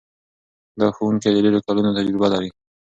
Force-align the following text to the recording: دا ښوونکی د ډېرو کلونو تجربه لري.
دا 0.79 0.87
ښوونکی 0.95 1.29
د 1.33 1.37
ډېرو 1.45 1.59
کلونو 1.67 1.95
تجربه 1.97 2.27
لري. 2.33 2.49